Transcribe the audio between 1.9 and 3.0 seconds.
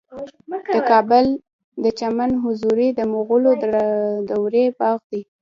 چمن حضوري